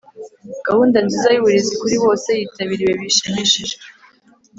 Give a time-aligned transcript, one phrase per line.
[0.67, 3.75] Gahunda nziza y uburezi kuri bose yitabiriwe bishimishije